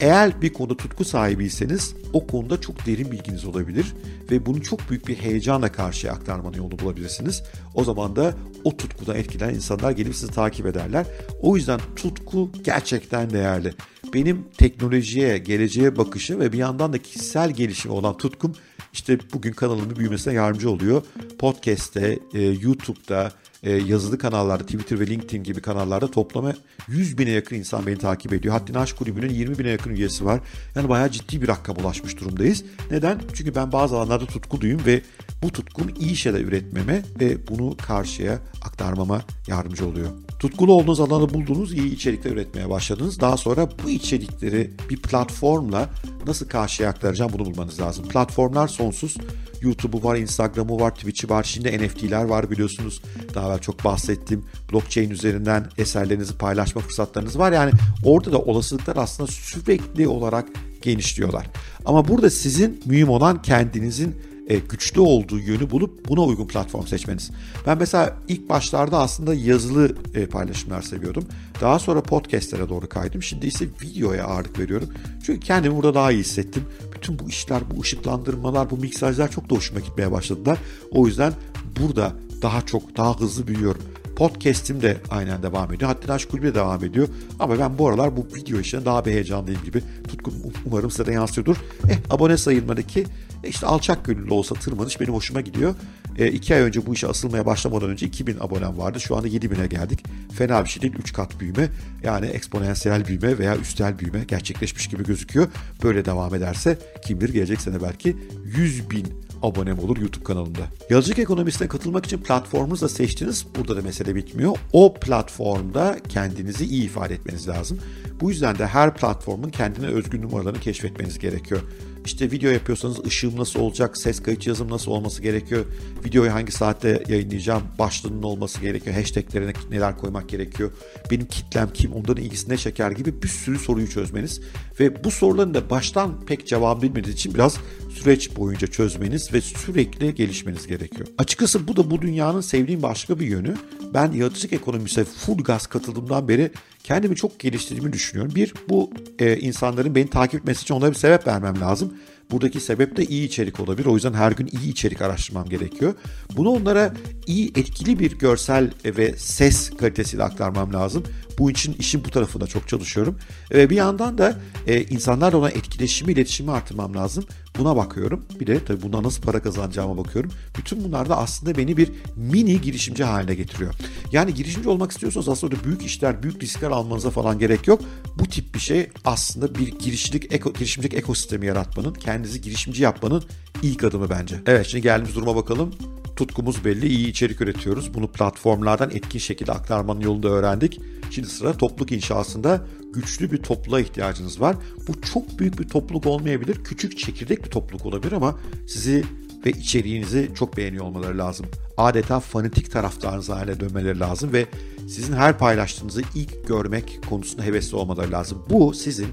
eğer 0.00 0.42
bir 0.42 0.52
konuda 0.52 0.76
tutku 0.76 1.04
sahibiyseniz 1.04 1.94
o 2.12 2.26
konuda 2.26 2.60
çok 2.60 2.86
derin 2.86 3.12
bilginiz 3.12 3.44
olabilir 3.44 3.86
ve 4.30 4.46
bunu 4.46 4.62
çok 4.62 4.90
büyük 4.90 5.08
bir 5.08 5.16
heyecanla 5.16 5.72
karşıya 5.72 6.12
aktarmanın 6.12 6.56
yolunu 6.56 6.78
bulabilirsiniz. 6.78 7.42
O 7.74 7.84
zaman 7.84 8.16
da 8.16 8.34
o 8.64 8.76
tutkudan 8.76 9.16
etkilenen 9.16 9.54
insanlar 9.54 9.90
gelip 9.90 10.14
sizi 10.14 10.32
takip 10.32 10.66
ederler. 10.66 11.06
O 11.40 11.56
yüzden 11.56 11.80
tutku 11.96 12.50
gerçekten 12.64 13.30
değerli. 13.30 13.74
Benim 14.14 14.44
teknolojiye, 14.58 15.38
geleceğe 15.38 15.96
bakışı 15.96 16.38
ve 16.38 16.52
bir 16.52 16.58
yandan 16.58 16.92
da 16.92 16.98
kişisel 16.98 17.50
gelişime 17.50 17.94
olan 17.94 18.16
tutkum 18.16 18.52
işte 18.92 19.18
bugün 19.32 19.52
kanalımın 19.52 19.96
büyümesine 19.96 20.34
yardımcı 20.34 20.70
oluyor. 20.70 21.02
Podcast'te, 21.38 22.18
e, 22.34 22.42
YouTube'da, 22.42 23.32
e, 23.62 23.72
yazılı 23.72 24.18
kanallarda, 24.18 24.64
Twitter 24.64 25.00
ve 25.00 25.06
LinkedIn 25.06 25.42
gibi 25.42 25.60
kanallarda 25.60 26.10
toplama 26.10 26.52
100 26.88 27.18
bine 27.18 27.30
yakın 27.30 27.56
insan 27.56 27.86
beni 27.86 27.98
takip 27.98 28.32
ediyor. 28.32 28.54
Haddini 28.54 28.78
Aşk 28.78 28.96
Kulübü'nün 28.96 29.30
20 29.30 29.58
bine 29.58 29.68
yakın 29.68 29.90
üyesi 29.90 30.24
var. 30.24 30.40
Yani 30.74 30.88
bayağı 30.88 31.10
ciddi 31.10 31.42
bir 31.42 31.48
rakam 31.48 31.76
ulaşmış 31.76 32.20
durumdayız. 32.20 32.64
Neden? 32.90 33.20
Çünkü 33.34 33.54
ben 33.54 33.72
bazı 33.72 33.96
alanlarda 33.96 34.26
tutkuluyum 34.26 34.80
ve 34.86 35.02
bu 35.42 35.52
tutkum 35.52 35.86
iyi 36.00 36.16
şeyler 36.16 36.40
üretmeme 36.40 37.02
ve 37.20 37.48
bunu 37.48 37.76
karşıya 37.76 38.38
aktarmama 38.62 39.22
yardımcı 39.46 39.86
oluyor. 39.86 40.08
Tutkulu 40.38 40.72
olduğunuz 40.72 41.00
alanı 41.00 41.34
buldunuz, 41.34 41.72
iyi 41.72 41.94
içerikler 41.94 42.30
üretmeye 42.30 42.70
başladınız. 42.70 43.20
Daha 43.20 43.36
sonra 43.36 43.68
bu 43.84 43.90
içerikleri 43.90 44.70
bir 44.90 45.02
platformla 45.02 45.88
nasıl 46.26 46.48
karşıya 46.48 46.88
aktaracağım 46.88 47.32
bunu 47.32 47.44
bulmanız 47.44 47.80
lazım. 47.80 48.08
Platformlar 48.08 48.68
sonsuz. 48.68 49.16
YouTube'u 49.62 50.04
var, 50.04 50.16
Instagram'ı 50.16 50.80
var, 50.80 50.94
Twitch'i 50.94 51.28
var. 51.28 51.42
Şimdi 51.42 51.78
NFT'ler 51.78 52.24
var 52.24 52.50
biliyorsunuz. 52.50 53.02
Daha 53.34 53.48
evvel 53.48 53.58
çok 53.58 53.84
bahsettim. 53.84 54.44
Blockchain 54.72 55.10
üzerinden 55.10 55.66
eserlerinizi 55.78 56.38
paylaşma 56.38 56.80
fırsatlarınız 56.80 57.38
var. 57.38 57.52
Yani 57.52 57.72
orada 58.04 58.32
da 58.32 58.38
olasılıklar 58.38 58.96
aslında 58.96 59.30
sürekli 59.30 60.08
olarak 60.08 60.48
genişliyorlar. 60.82 61.46
Ama 61.84 62.08
burada 62.08 62.30
sizin 62.30 62.82
mühim 62.84 63.08
olan 63.08 63.42
kendinizin 63.42 64.29
e, 64.50 64.58
güçlü 64.58 65.00
olduğu 65.00 65.38
yönü 65.38 65.70
bulup 65.70 66.08
buna 66.08 66.22
uygun 66.22 66.46
platform 66.46 66.86
seçmeniz. 66.86 67.30
Ben 67.66 67.78
mesela 67.78 68.16
ilk 68.28 68.48
başlarda 68.48 68.98
aslında 68.98 69.34
yazılı 69.34 69.96
e, 70.14 70.26
paylaşımlar 70.26 70.82
seviyordum. 70.82 71.24
Daha 71.60 71.78
sonra 71.78 72.02
podcastlere 72.02 72.68
doğru 72.68 72.88
kaydım. 72.88 73.22
Şimdi 73.22 73.46
ise 73.46 73.66
videoya 73.82 74.24
ağırlık 74.24 74.58
veriyorum. 74.58 74.88
Çünkü 75.24 75.40
kendimi 75.40 75.76
burada 75.76 75.94
daha 75.94 76.12
iyi 76.12 76.20
hissettim. 76.20 76.64
Bütün 76.94 77.18
bu 77.18 77.28
işler, 77.28 77.62
bu 77.70 77.80
ışıklandırmalar, 77.80 78.70
bu 78.70 78.76
miksajlar 78.76 79.30
çok 79.30 79.50
da 79.50 79.54
hoşuma 79.54 79.80
gitmeye 79.80 80.12
başladılar. 80.12 80.58
O 80.90 81.06
yüzden 81.06 81.32
burada 81.80 82.12
daha 82.42 82.66
çok, 82.66 82.96
daha 82.96 83.20
hızlı 83.20 83.46
büyüyorum. 83.46 83.82
Podcast'im 84.16 84.82
de 84.82 84.96
aynen 85.10 85.42
devam 85.42 85.72
ediyor. 85.72 85.90
Hatta 85.90 86.12
Aşk 86.12 86.30
Kulübü 86.30 86.46
de 86.46 86.54
devam 86.54 86.84
ediyor. 86.84 87.08
Ama 87.38 87.58
ben 87.58 87.78
bu 87.78 87.88
aralar 87.88 88.16
bu 88.16 88.26
video 88.34 88.60
işine 88.60 88.84
daha 88.84 89.04
bir 89.04 89.12
heyecanlıyım 89.12 89.64
gibi. 89.64 89.82
Tutkum 90.08 90.34
umarım 90.66 90.90
size 90.90 91.06
de 91.06 91.12
yansıyordur. 91.12 91.56
Eh 91.88 91.96
abone 92.10 92.36
sayılmadaki 92.36 93.06
işte 93.44 93.66
alçak 93.66 94.04
gönüllü 94.04 94.32
olsa 94.32 94.54
tırmanış 94.54 95.00
benim 95.00 95.14
hoşuma 95.14 95.40
gidiyor. 95.40 95.74
E, 96.18 96.28
iki 96.28 96.54
ay 96.54 96.60
önce 96.60 96.86
bu 96.86 96.94
işe 96.94 97.06
asılmaya 97.06 97.46
başlamadan 97.46 97.90
önce 97.90 98.06
2000 98.06 98.36
abonem 98.40 98.78
vardı. 98.78 99.00
Şu 99.00 99.16
anda 99.16 99.28
7000'e 99.28 99.66
geldik. 99.66 100.04
Fena 100.32 100.64
bir 100.64 100.68
şey 100.68 100.82
değil. 100.82 100.94
3 100.98 101.12
kat 101.12 101.40
büyüme 101.40 101.68
yani 102.02 102.26
eksponansiyel 102.26 103.06
büyüme 103.06 103.38
veya 103.38 103.56
üstel 103.56 103.98
büyüme 103.98 104.24
gerçekleşmiş 104.24 104.86
gibi 104.86 105.04
gözüküyor. 105.04 105.48
Böyle 105.82 106.04
devam 106.04 106.34
ederse 106.34 106.78
kim 107.04 107.20
bilir 107.20 107.32
gelecek 107.32 107.60
sene 107.60 107.82
belki 107.82 108.16
100 108.44 108.90
bin 108.90 109.06
abonem 109.42 109.78
olur 109.78 109.96
YouTube 109.96 110.24
kanalında. 110.24 110.60
Yazıcılık 110.90 111.18
ekonomisine 111.18 111.68
katılmak 111.68 112.06
için 112.06 112.18
platformunuzu 112.18 112.84
da 112.84 112.88
seçtiniz. 112.88 113.46
Burada 113.56 113.76
da 113.76 113.82
mesele 113.82 114.14
bitmiyor. 114.14 114.56
O 114.72 114.94
platformda 114.94 115.96
kendinizi 116.08 116.64
iyi 116.64 116.84
ifade 116.84 117.14
etmeniz 117.14 117.48
lazım. 117.48 117.78
Bu 118.20 118.30
yüzden 118.30 118.58
de 118.58 118.66
her 118.66 118.94
platformun 118.94 119.50
kendine 119.50 119.86
özgün 119.86 120.22
numaralarını 120.22 120.60
keşfetmeniz 120.60 121.18
gerekiyor. 121.18 121.60
İşte 122.04 122.30
video 122.30 122.50
yapıyorsanız 122.50 123.04
ışığım 123.06 123.36
nasıl 123.36 123.60
olacak, 123.60 123.96
ses 123.96 124.22
kayıt 124.22 124.46
yazım 124.46 124.70
nasıl 124.70 124.90
olması 124.90 125.22
gerekiyor, 125.22 125.64
videoyu 126.04 126.32
hangi 126.32 126.52
saatte 126.52 127.02
yayınlayacağım, 127.08 127.62
başlığının 127.78 128.22
olması 128.22 128.60
gerekiyor, 128.60 128.96
hashtaglerine 128.96 129.52
neler 129.70 129.98
koymak 129.98 130.28
gerekiyor, 130.28 130.70
benim 131.10 131.26
kitlem 131.26 131.72
kim, 131.74 131.92
onların 131.92 132.24
ilgisine 132.24 132.56
çeker 132.56 132.90
gibi 132.90 133.22
bir 133.22 133.28
sürü 133.28 133.58
soruyu 133.58 133.88
çözmeniz 133.88 134.40
ve 134.80 135.04
bu 135.04 135.10
soruların 135.10 135.54
da 135.54 135.70
baştan 135.70 136.24
pek 136.26 136.46
cevap 136.46 136.82
bilmediğiniz 136.82 137.14
için 137.14 137.34
biraz 137.34 137.56
süreç 137.90 138.36
boyunca 138.36 138.66
çözmeniz 138.66 139.32
ve 139.32 139.40
sürekli 139.40 140.14
gelişmeniz 140.14 140.66
gerekiyor. 140.66 141.08
Açıkçası 141.18 141.68
bu 141.68 141.76
da 141.76 141.90
bu 141.90 142.02
dünyanın 142.02 142.40
sevdiğim 142.40 142.82
başka 142.82 143.20
bir 143.20 143.26
yönü. 143.26 143.56
Ben 143.94 144.12
yaratıcılık 144.12 144.52
ekonomisine 144.52 145.04
full 145.04 145.38
gaz 145.38 145.66
katıldığımdan 145.66 146.28
beri 146.28 146.50
kendimi 146.84 147.16
çok 147.16 147.38
geliştirdiğimi 147.40 147.92
düşünüyorum. 147.92 148.34
Bir, 148.34 148.54
bu 148.68 148.90
e, 149.18 149.36
insanların 149.36 149.94
beni 149.94 150.10
takip 150.10 150.40
etmesi 150.40 150.62
için 150.62 150.74
onlara 150.74 150.90
bir 150.90 150.96
sebep 150.96 151.26
vermem 151.26 151.60
lazım. 151.60 151.94
Buradaki 152.30 152.60
sebep 152.60 152.96
de 152.96 153.04
iyi 153.04 153.26
içerik 153.26 153.60
olabilir. 153.60 153.86
O 153.86 153.94
yüzden 153.94 154.12
her 154.12 154.32
gün 154.32 154.46
iyi 154.46 154.70
içerik 154.70 155.02
araştırmam 155.02 155.48
gerekiyor. 155.48 155.94
Bunu 156.36 156.50
onlara 156.50 156.94
iyi, 157.26 157.48
etkili 157.48 157.98
bir 157.98 158.18
görsel 158.18 158.70
ve 158.84 159.16
ses 159.16 159.70
kalitesiyle 159.70 160.22
aktarmam 160.22 160.72
lazım. 160.72 161.04
Bu 161.38 161.50
için 161.50 161.76
işin 161.78 162.04
bu 162.04 162.10
tarafında 162.10 162.46
çok 162.46 162.68
çalışıyorum. 162.68 163.18
Ve 163.50 163.70
bir 163.70 163.76
yandan 163.76 164.18
da 164.18 164.38
e, 164.66 164.82
insanlarla 164.82 165.36
olan 165.36 165.50
etkileşimi, 165.50 166.12
iletişimi 166.12 166.50
artırmam 166.50 166.94
lazım. 166.94 167.24
Buna 167.58 167.76
bakıyorum. 167.76 168.24
Bir 168.40 168.46
de 168.46 168.64
tabii 168.64 168.82
bundan 168.82 169.02
nasıl 169.04 169.22
para 169.22 169.42
kazanacağıma 169.42 169.96
bakıyorum. 169.96 170.30
Bütün 170.58 170.84
bunlar 170.84 171.08
da 171.08 171.18
aslında 171.18 171.58
beni 171.58 171.76
bir 171.76 171.90
mini 172.16 172.60
girişimci 172.60 173.04
haline 173.04 173.34
getiriyor. 173.34 173.74
Yani 174.12 174.34
girişimci 174.34 174.68
olmak 174.68 174.90
istiyorsanız 174.90 175.28
aslında 175.28 175.64
büyük 175.64 175.82
işler, 175.82 176.22
büyük 176.22 176.42
riskler 176.42 176.70
almanıza 176.70 177.10
falan 177.10 177.38
gerek 177.38 177.66
yok. 177.66 177.80
Bu 178.18 178.26
tip 178.26 178.54
bir 178.54 178.60
şey 178.60 178.88
aslında 179.04 179.54
bir 179.54 179.78
girişimcilik, 179.78 180.32
eko, 180.32 180.52
girişimcilik 180.52 180.94
ekosistemi 180.94 181.46
yaratmanın, 181.46 181.94
kendinizi 182.20 182.40
girişimci 182.40 182.82
yapmanın 182.82 183.22
ilk 183.62 183.84
adımı 183.84 184.10
bence. 184.10 184.36
Evet 184.46 184.66
şimdi 184.66 184.82
geldiğimiz 184.82 185.14
duruma 185.14 185.36
bakalım 185.36 185.74
tutkumuz 186.16 186.64
belli, 186.64 186.86
iyi 186.86 187.08
içerik 187.08 187.40
üretiyoruz. 187.40 187.94
Bunu 187.94 188.12
platformlardan 188.12 188.90
etkin 188.90 189.18
şekilde 189.18 189.52
aktarmanın 189.52 190.00
yolunda 190.00 190.28
öğrendik. 190.28 190.80
Şimdi 191.10 191.28
sıra 191.28 191.52
topluluk 191.56 191.92
inşasında 191.92 192.66
güçlü 192.94 193.32
bir 193.32 193.36
topluluğa 193.42 193.80
ihtiyacınız 193.80 194.40
var. 194.40 194.56
Bu 194.88 195.00
çok 195.00 195.38
büyük 195.38 195.58
bir 195.58 195.68
topluluk 195.68 196.06
olmayabilir, 196.06 196.64
küçük 196.64 196.98
çekirdek 196.98 197.44
bir 197.44 197.50
topluluk 197.50 197.86
olabilir 197.86 198.12
ama 198.12 198.38
sizi 198.66 199.04
ve 199.46 199.50
içeriğinizi 199.50 200.30
çok 200.34 200.56
beğeniyor 200.56 200.84
olmaları 200.84 201.18
lazım. 201.18 201.46
Adeta 201.76 202.20
fanatik 202.20 202.72
taraftarınız 202.72 203.28
haline 203.28 203.60
dönmeleri 203.60 204.00
lazım 204.00 204.32
ve 204.32 204.46
sizin 204.88 205.12
her 205.12 205.38
paylaştığınızı 205.38 206.02
ilk 206.14 206.48
görmek 206.48 207.00
konusunda 207.08 207.42
hevesli 207.42 207.76
olmaları 207.76 208.12
lazım. 208.12 208.44
Bu 208.50 208.74
sizin 208.74 209.08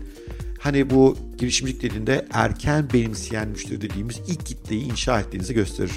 hani 0.68 0.90
bu 0.90 1.18
girişimcilik 1.38 1.82
dediğinde 1.82 2.28
erken 2.34 2.90
benimseyen 2.94 3.48
müşteri 3.48 3.82
dediğimiz 3.82 4.20
ilk 4.28 4.46
kitleyi 4.46 4.92
inşa 4.92 5.20
ettiğinizi 5.20 5.54
gösterir. 5.54 5.92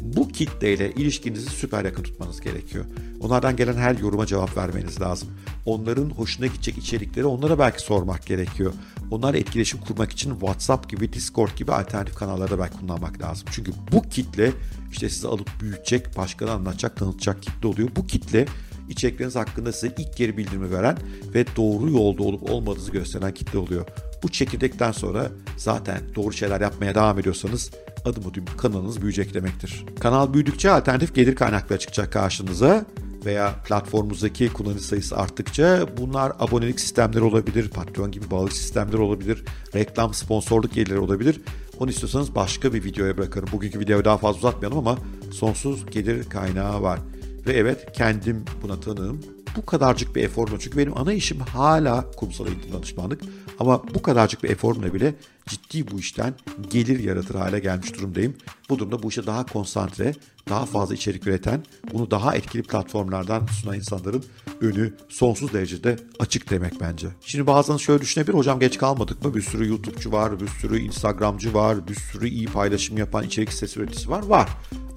Bu 0.00 0.28
kitleyle 0.28 0.92
ilişkinizi 0.92 1.50
süper 1.50 1.84
yakın 1.84 2.02
tutmanız 2.02 2.40
gerekiyor. 2.40 2.84
Onlardan 3.20 3.56
gelen 3.56 3.74
her 3.74 3.98
yoruma 3.98 4.26
cevap 4.26 4.56
vermeniz 4.56 5.00
lazım. 5.00 5.28
Onların 5.66 6.10
hoşuna 6.10 6.46
gidecek 6.46 6.78
içerikleri 6.78 7.26
onlara 7.26 7.58
belki 7.58 7.82
sormak 7.82 8.26
gerekiyor. 8.26 8.72
Onlarla 9.10 9.38
etkileşim 9.38 9.80
kurmak 9.80 10.12
için 10.12 10.30
WhatsApp 10.30 10.90
gibi, 10.90 11.12
Discord 11.12 11.56
gibi 11.56 11.72
alternatif 11.72 12.14
kanallarda 12.14 12.58
belki 12.58 12.78
kullanmak 12.78 13.22
lazım. 13.22 13.48
Çünkü 13.52 13.72
bu 13.92 14.02
kitle 14.02 14.52
işte 14.92 15.08
sizi 15.08 15.28
alıp 15.28 15.50
büyütecek, 15.60 16.16
başkana 16.16 16.52
anlatacak, 16.52 16.96
tanıtacak 16.96 17.42
kitle 17.42 17.68
oluyor. 17.68 17.88
Bu 17.96 18.06
kitle 18.06 18.46
içerikleriniz 18.88 19.36
hakkında 19.36 19.72
size 19.72 19.94
ilk 19.98 20.16
geri 20.16 20.36
bildirimi 20.36 20.70
veren 20.70 20.98
ve 21.34 21.44
doğru 21.56 21.90
yolda 21.90 22.22
olup 22.22 22.50
olmadığınızı 22.50 22.92
gösteren 22.92 23.34
kitle 23.34 23.58
oluyor. 23.58 23.86
Bu 24.24 24.28
çekirdekten 24.28 24.92
sonra 24.92 25.30
zaten 25.56 26.00
doğru 26.14 26.32
şeyler 26.32 26.60
yapmaya 26.60 26.94
devam 26.94 27.18
ediyorsanız 27.18 27.70
adım 28.04 28.26
adım 28.30 28.44
kanalınız 28.56 29.00
büyüyecek 29.00 29.34
demektir. 29.34 29.84
Kanal 30.00 30.34
büyüdükçe 30.34 30.70
alternatif 30.70 31.14
gelir 31.14 31.34
kaynakları 31.34 31.78
çıkacak 31.78 32.12
karşınıza 32.12 32.84
veya 33.24 33.54
platformumuzdaki 33.68 34.48
kullanıcı 34.52 34.84
sayısı 34.84 35.16
arttıkça 35.16 35.86
bunlar 35.96 36.32
abonelik 36.38 36.80
sistemleri 36.80 37.24
olabilir, 37.24 37.70
Patreon 37.70 38.10
gibi 38.10 38.30
bağlı 38.30 38.50
sistemler 38.50 38.98
olabilir, 38.98 39.44
reklam, 39.74 40.14
sponsorluk 40.14 40.74
gelirleri 40.74 40.98
olabilir. 40.98 41.40
Onu 41.78 41.90
istiyorsanız 41.90 42.34
başka 42.34 42.72
bir 42.72 42.84
videoya 42.84 43.18
bırakırım. 43.18 43.48
Bugünkü 43.52 43.80
videoyu 43.80 44.04
daha 44.04 44.18
fazla 44.18 44.38
uzatmayalım 44.38 44.78
ama 44.78 44.98
sonsuz 45.32 45.86
gelir 45.86 46.24
kaynağı 46.24 46.82
var. 46.82 47.00
Ve 47.46 47.52
evet 47.52 47.92
kendim 47.92 48.44
buna 48.62 48.80
tanığım. 48.80 49.20
Bu 49.56 49.66
kadarcık 49.66 50.16
bir 50.16 50.22
eforumla 50.22 50.58
çünkü 50.58 50.78
benim 50.78 50.98
ana 50.98 51.12
işim 51.12 51.40
hala 51.40 52.10
kurumsal 52.10 52.46
eğitim 52.46 52.72
danışmanlık. 52.72 53.20
Ama 53.60 53.82
bu 53.94 54.02
kadarcık 54.02 54.42
bir 54.42 54.50
eforumla 54.50 54.94
bile 54.94 55.14
ciddi 55.46 55.90
bu 55.90 56.00
işten 56.00 56.34
gelir 56.70 56.98
yaratır 56.98 57.34
hale 57.34 57.58
gelmiş 57.58 57.94
durumdayım. 57.94 58.36
Bu 58.68 58.78
durumda 58.78 59.02
bu 59.02 59.08
işe 59.08 59.26
daha 59.26 59.46
konsantre, 59.46 60.14
daha 60.48 60.66
fazla 60.66 60.94
içerik 60.94 61.26
üreten, 61.26 61.64
bunu 61.92 62.10
daha 62.10 62.34
etkili 62.36 62.62
platformlardan 62.62 63.46
sunan 63.46 63.76
insanların 63.76 64.24
önü 64.60 64.94
sonsuz 65.08 65.52
derecede 65.52 65.96
açık 66.18 66.50
demek 66.50 66.80
bence. 66.80 67.08
Şimdi 67.20 67.46
bazen 67.46 67.76
şöyle 67.76 68.02
düşünebilir, 68.02 68.34
hocam 68.34 68.60
geç 68.60 68.78
kalmadık 68.78 69.24
mı? 69.24 69.34
Bir 69.34 69.42
sürü 69.42 69.68
YouTube'cu 69.68 70.12
var, 70.12 70.40
bir 70.40 70.48
sürü 70.48 70.78
Instagram'cı 70.78 71.54
var, 71.54 71.88
bir 71.88 71.94
sürü 71.94 72.28
iyi 72.28 72.46
paylaşım 72.46 72.98
yapan 72.98 73.24
içerik 73.24 73.52
sitesi 73.52 73.80
üreticisi 73.80 74.10
var. 74.10 74.26
Var. 74.26 74.48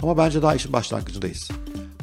Ama 0.03 0.17
bence 0.17 0.41
daha 0.41 0.55
işin 0.55 0.73
başlangıcındayız 0.73 1.49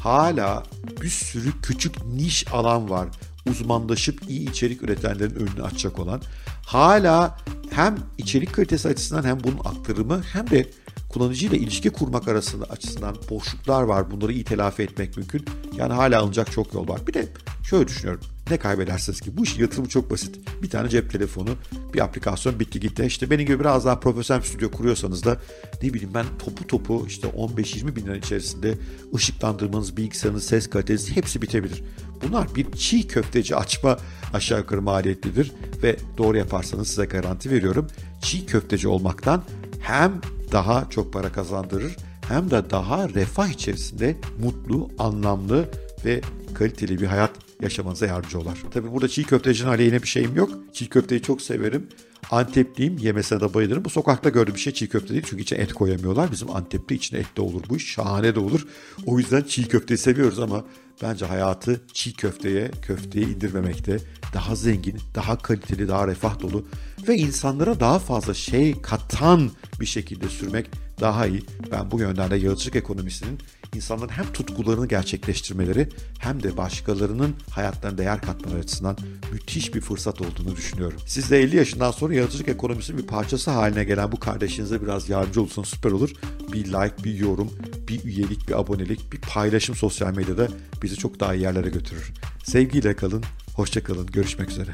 hala 0.04 0.62
bir 1.02 1.08
sürü 1.08 1.60
küçük 1.62 2.06
niş 2.06 2.52
alan 2.52 2.90
var. 2.90 3.08
Uzmanlaşıp 3.50 4.30
iyi 4.30 4.50
içerik 4.50 4.82
üretenlerin 4.82 5.34
önünü 5.34 5.62
açacak 5.62 5.98
olan. 5.98 6.22
Hala 6.66 7.38
hem 7.70 7.98
içerik 8.18 8.52
kalitesi 8.54 8.88
açısından 8.88 9.24
hem 9.24 9.44
bunun 9.44 9.58
aktarımı 9.64 10.22
hem 10.32 10.50
de 10.50 10.70
kullanıcıyla 11.08 11.56
ilişki 11.56 11.90
kurmak 11.90 12.28
arasında 12.28 12.64
açısından 12.64 13.16
boşluklar 13.30 13.82
var. 13.82 14.10
Bunları 14.10 14.32
iyi 14.32 14.44
telafi 14.44 14.82
etmek 14.82 15.16
mümkün. 15.16 15.44
Yani 15.76 15.92
hala 15.92 16.20
alınacak 16.20 16.52
çok 16.52 16.74
yol 16.74 16.88
var. 16.88 17.06
Bir 17.06 17.14
de 17.14 17.28
şöyle 17.64 17.88
düşünüyorum. 17.88 18.20
Ne 18.50 18.56
kaybedersiniz 18.56 19.20
ki? 19.20 19.36
Bu 19.36 19.44
işin 19.44 19.62
yatırımı 19.62 19.88
çok 19.88 20.10
basit. 20.10 20.38
Bir 20.62 20.70
tane 20.70 20.88
cep 20.88 21.12
telefonu, 21.12 21.48
bir 21.94 22.04
aplikasyon 22.04 22.60
bitti 22.60 22.80
gitti. 22.80 23.04
İşte 23.06 23.30
benim 23.30 23.46
gibi 23.46 23.60
biraz 23.60 23.84
daha 23.84 24.00
profesyonel 24.00 24.42
bir 24.42 24.48
stüdyo 24.48 24.70
kuruyorsanız 24.70 25.24
da 25.24 25.40
ne 25.82 25.94
bileyim 25.94 26.14
ben 26.14 26.26
topu 26.38 26.66
topu 26.66 27.04
işte 27.08 27.28
15-20 27.28 27.96
bin 27.96 28.06
lira 28.06 28.16
içerisinde 28.16 28.74
ışıklandırmanız, 29.14 29.96
bilgisayarınız, 29.96 30.44
ses 30.44 30.70
kalitesi 30.70 31.16
hepsi 31.16 31.42
bitebilir. 31.42 31.82
Bunlar 32.22 32.54
bir 32.54 32.72
çiğ 32.72 33.08
köfteci 33.08 33.56
açma 33.56 33.98
aşağı 34.32 34.58
yukarı 34.58 34.82
maliyetlidir 34.82 35.52
ve 35.82 35.96
doğru 36.18 36.36
yaparsanız 36.36 36.88
size 36.88 37.04
garanti 37.04 37.50
veriyorum. 37.50 37.86
Çiğ 38.22 38.46
köfteci 38.46 38.88
olmaktan 38.88 39.42
hem 39.80 40.20
daha 40.52 40.90
çok 40.90 41.12
para 41.12 41.32
kazandırır 41.32 41.96
hem 42.28 42.50
de 42.50 42.70
daha 42.70 43.08
refah 43.08 43.48
içerisinde 43.48 44.16
mutlu, 44.42 44.90
anlamlı 44.98 45.68
ve 46.04 46.20
kaliteli 46.54 47.00
bir 47.00 47.06
hayat 47.06 47.30
yaşamanıza 47.64 48.06
yardımcı 48.06 48.38
olar. 48.38 48.58
Tabi 48.70 48.92
burada 48.92 49.08
çiğ 49.08 49.24
köftecinin 49.24 49.68
aleyhine 49.68 50.02
bir 50.02 50.08
şeyim 50.08 50.36
yok. 50.36 50.50
Çiğ 50.72 50.88
köfteyi 50.88 51.22
çok 51.22 51.42
severim. 51.42 51.88
Antepliyim. 52.30 52.98
Yemesine 52.98 53.40
de 53.40 53.54
bayılırım. 53.54 53.84
Bu 53.84 53.90
sokakta 53.90 54.28
gördüğüm 54.28 54.54
bir 54.54 54.60
şey 54.60 54.72
çiğ 54.72 54.88
köfte 54.88 55.08
değil. 55.14 55.24
Çünkü 55.26 55.42
içine 55.42 55.58
et 55.58 55.72
koyamıyorlar. 55.72 56.32
Bizim 56.32 56.50
Antep'te 56.50 56.94
içine 56.94 57.18
et 57.18 57.36
de 57.36 57.40
olur 57.40 57.62
bu 57.68 57.76
iş. 57.76 57.92
Şahane 57.92 58.34
de 58.34 58.40
olur. 58.40 58.66
O 59.06 59.18
yüzden 59.18 59.42
çiğ 59.42 59.68
köfteyi 59.68 59.98
seviyoruz 59.98 60.38
ama 60.38 60.64
bence 61.02 61.24
hayatı 61.24 61.80
çiğ 61.92 62.12
köfteye, 62.12 62.70
köfteye 62.82 63.26
indirmemekte. 63.26 63.98
Daha 64.34 64.56
zengin, 64.56 64.98
daha 65.14 65.38
kaliteli, 65.38 65.88
daha 65.88 66.08
refah 66.08 66.40
dolu 66.40 66.66
ve 67.08 67.16
insanlara 67.16 67.80
daha 67.80 67.98
fazla 67.98 68.34
şey 68.34 68.82
katan 68.82 69.50
bir 69.80 69.86
şekilde 69.86 70.28
sürmek 70.28 70.70
daha 71.04 71.26
iyi. 71.26 71.42
Ben 71.70 71.90
bu 71.90 72.00
yönden 72.00 72.30
de 72.30 72.36
yaratıcılık 72.36 72.76
ekonomisinin 72.76 73.38
insanların 73.74 74.08
hem 74.08 74.32
tutkularını 74.32 74.88
gerçekleştirmeleri 74.88 75.88
hem 76.18 76.42
de 76.42 76.56
başkalarının 76.56 77.34
hayatlarına 77.50 77.98
değer 77.98 78.20
katmaları 78.20 78.58
açısından 78.58 78.96
müthiş 79.32 79.74
bir 79.74 79.80
fırsat 79.80 80.20
olduğunu 80.20 80.56
düşünüyorum. 80.56 80.98
Siz 81.06 81.30
de 81.30 81.42
50 81.42 81.56
yaşından 81.56 81.90
sonra 81.90 82.14
yaratıcılık 82.14 82.48
ekonomisinin 82.48 82.98
bir 82.98 83.06
parçası 83.06 83.50
haline 83.50 83.84
gelen 83.84 84.12
bu 84.12 84.20
kardeşinize 84.20 84.82
biraz 84.82 85.08
yardımcı 85.08 85.40
olursanız 85.40 85.68
süper 85.68 85.90
olur. 85.90 86.10
Bir 86.52 86.64
like, 86.64 87.04
bir 87.04 87.14
yorum, 87.14 87.50
bir 87.88 88.04
üyelik, 88.04 88.48
bir 88.48 88.60
abonelik, 88.60 89.12
bir 89.12 89.20
paylaşım 89.20 89.74
sosyal 89.74 90.16
medyada 90.16 90.48
bizi 90.82 90.96
çok 90.96 91.20
daha 91.20 91.34
iyi 91.34 91.42
yerlere 91.42 91.68
götürür. 91.68 92.12
Sevgiyle 92.44 92.96
kalın, 92.96 93.24
hoşça 93.54 93.84
kalın, 93.84 94.06
görüşmek 94.06 94.50
üzere. 94.50 94.70